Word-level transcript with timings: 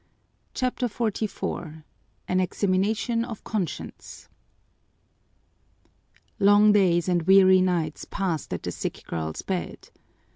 CHAPTER 0.55 0.87
XLIV 0.87 1.83
An 2.27 2.39
Examination 2.39 3.23
of 3.23 3.43
Conscience 3.43 4.29
Long 6.39 6.71
days 6.71 7.07
and 7.07 7.21
weary 7.27 7.61
nights 7.61 8.05
passed 8.09 8.51
at 8.51 8.63
the 8.63 8.71
sick 8.71 9.03
girl's 9.05 9.43
bed. 9.43 9.89